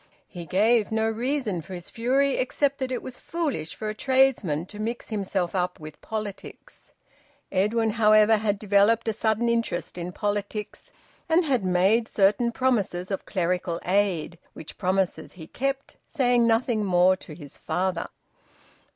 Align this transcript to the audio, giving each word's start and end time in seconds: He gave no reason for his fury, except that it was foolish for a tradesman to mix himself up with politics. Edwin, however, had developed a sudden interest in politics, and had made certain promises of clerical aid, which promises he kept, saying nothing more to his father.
He 0.27 0.47
gave 0.47 0.91
no 0.91 1.07
reason 1.07 1.61
for 1.61 1.75
his 1.75 1.91
fury, 1.91 2.37
except 2.37 2.79
that 2.79 2.91
it 2.91 3.03
was 3.03 3.19
foolish 3.19 3.75
for 3.75 3.87
a 3.87 3.93
tradesman 3.93 4.65
to 4.65 4.79
mix 4.79 5.09
himself 5.09 5.53
up 5.53 5.79
with 5.79 6.01
politics. 6.01 6.93
Edwin, 7.51 7.91
however, 7.91 8.37
had 8.37 8.57
developed 8.57 9.07
a 9.07 9.13
sudden 9.13 9.47
interest 9.47 9.99
in 9.99 10.11
politics, 10.11 10.91
and 11.29 11.45
had 11.45 11.63
made 11.63 12.07
certain 12.07 12.51
promises 12.51 13.11
of 13.11 13.27
clerical 13.27 13.79
aid, 13.85 14.39
which 14.53 14.79
promises 14.79 15.33
he 15.33 15.45
kept, 15.45 15.97
saying 16.07 16.47
nothing 16.47 16.83
more 16.83 17.15
to 17.17 17.35
his 17.35 17.55
father. 17.55 18.07